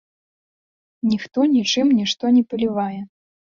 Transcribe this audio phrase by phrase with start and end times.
[1.11, 3.01] Ніхто нічым нішто не палівае.